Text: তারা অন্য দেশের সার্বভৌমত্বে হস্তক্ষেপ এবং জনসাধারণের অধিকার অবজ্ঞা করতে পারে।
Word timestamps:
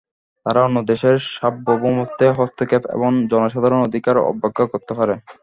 তারা 0.45 0.59
অন্য 0.63 0.77
দেশের 0.91 1.15
সার্বভৌমত্বে 1.31 2.25
হস্তক্ষেপ 2.37 2.83
এবং 2.95 3.11
জনসাধারণের 3.31 3.87
অধিকার 3.87 4.15
অবজ্ঞা 4.31 4.65
করতে 4.67 4.93
পারে। 4.99 5.15